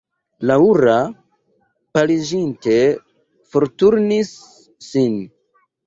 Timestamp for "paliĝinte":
1.99-2.81